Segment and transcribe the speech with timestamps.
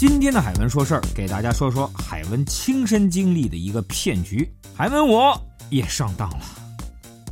[0.00, 4.50] 今天的海文说事儿，给大家说说海文亲身经历的一个骗局。
[4.74, 5.38] 海文我
[5.68, 6.40] 也上当了。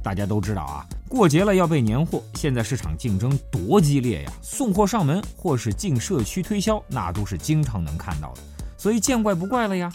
[0.03, 4.33] 大家都知道啊，过节了要备年货，现在市场竞争多激烈呀！
[4.43, 8.43] 送货上门或是进社区推销，那都是经常能看到的，
[8.77, 9.91] 所以见怪不怪了呀。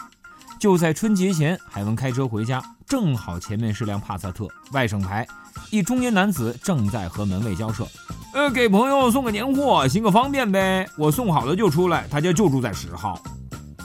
[0.60, 5.28] 就在春节前，海文开车回家，正好前面是辆帕萨特，外省牌，
[5.70, 7.88] 一中年男子正在和门卫交涉。
[8.34, 10.90] 呃，给朋友送个年货，行个方便呗。
[10.98, 13.22] 我送好了就出来，他家就住在十号。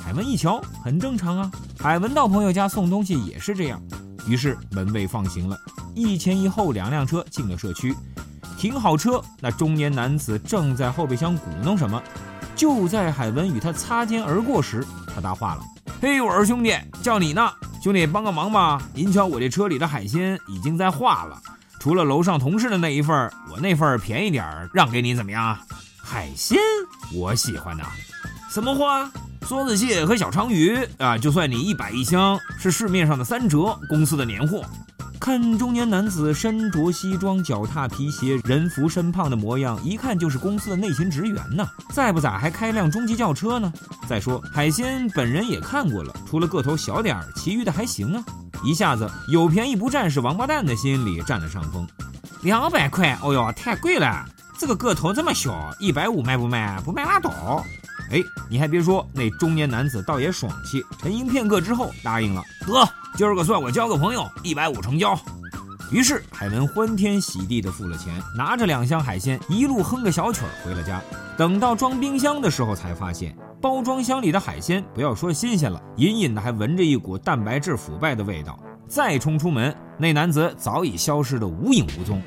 [0.02, 1.51] 海文一瞧，很正常啊。
[1.79, 3.79] 海文到朋友家送东西也是这样。
[4.27, 5.59] 于是门卫放行了，
[5.95, 7.95] 一前一后两辆车进了社区，
[8.56, 12.03] 停好车，那中年男子正在后备箱鼓弄什么。
[12.56, 14.83] 就在海文与他擦肩而过时，
[15.15, 15.62] 他搭话了
[16.01, 17.51] ：“嘿，我说兄弟，叫你呢，
[17.83, 18.80] 兄弟帮个忙吧。
[18.95, 21.39] 您瞧我这车里的海鲜已经在化了。”
[21.79, 25.57] 除了楼上同事的那一份我那份便宜点儿让给你怎么样？
[26.03, 26.59] 海鲜
[27.15, 27.85] 我喜欢呐。
[28.51, 29.11] 什么话？
[29.43, 33.79] 梭子蟹和小鲳鱼啊，就算你一百一箱，是市面上的三折。
[33.89, 34.62] 公司的年货。
[35.20, 41.67] 看中年男子身着西装，脚踏皮鞋，人浮身胖的模样，一看就是公司的内勤职员呢。
[41.92, 43.73] 再不咋还开辆中级轿车呢？
[44.09, 48.25] 再说海鲜本人也看过了，除了个头小点儿，其余的还行啊。
[48.64, 51.87] 一下子有便宜不占是王八蛋的心理占了上风，
[52.42, 54.25] 两百块，哦哟，太贵了！
[54.59, 56.81] 这个个头这么小，一百五卖不卖？
[56.84, 57.64] 不卖拉倒。
[58.11, 62.42] 哎，你还别说，那中年男子倒也爽气，沉吟片刻之后答应了。
[62.67, 65.19] 得，今儿个算我交个朋友，一百五成交。
[65.91, 71.01] 于是海文欢天喜地的付了钱，拿着两箱海鲜，一路哼个小曲儿回了家。
[71.36, 73.36] 等到装冰箱的时候，才发现。
[73.61, 78.59] 包装箱里的海鲜，不要说新鲜了，隐隐的还闻着一股蛋白质腐败的味道。
[78.87, 82.23] 再冲出门，那男子早已消失得无影无踪。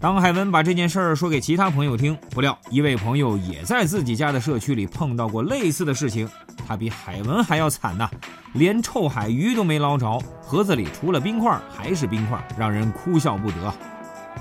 [0.00, 6.28] 当海文把这件事儿说给其他朋友听，不料一位朋友也在自己家的社区里碰到过类似的事情，
[6.66, 8.10] 他比海文还要惨呐，
[8.54, 13.72] 连臭海鱼都没捞着，盒子里除了冰块还是冰块，让人哭笑不得。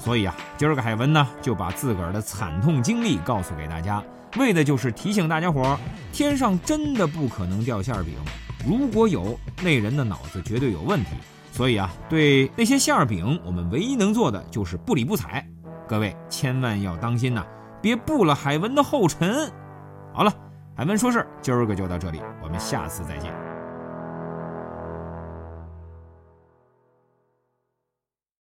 [0.04, 4.04] 所以啊，今儿个海文呢就把自个儿的惨痛经历告诉给大家。
[4.38, 5.78] 为的就是提醒大家伙儿，
[6.12, 8.16] 天上真的不可能掉馅饼，
[8.66, 11.12] 如果有，那人的脑子绝对有问题。
[11.52, 15.46] 所以啊，对那些馅饼，我们唯一能做的就是不理不睬。
[15.88, 17.46] 各位千万要当心呐，
[17.80, 19.52] 别步了海文的后尘。
[20.14, 20.34] 好了，
[20.76, 23.51] 海文说事儿，今儿个就到这里，我们下次再见。